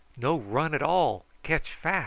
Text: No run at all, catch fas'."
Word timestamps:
No 0.17 0.35
run 0.35 0.73
at 0.73 0.81
all, 0.81 1.27
catch 1.43 1.75
fas'." 1.75 1.99